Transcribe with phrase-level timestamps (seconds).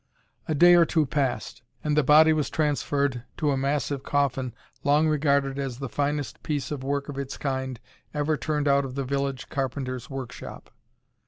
[0.47, 4.51] A day or two passed, and the body was transferred to a massive coffin
[4.83, 7.79] long regarded as the finest piece of work of its kind
[8.11, 10.71] ever turned out of the village carpenter's workshop.